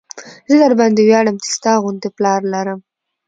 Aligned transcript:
زه 0.49 0.55
درباندې 0.63 1.01
وياړم 1.03 1.35
چې 1.43 1.49
ستا 1.55 1.73
غوندې 1.81 2.09
پلار 2.17 2.41
لرم. 2.53 2.79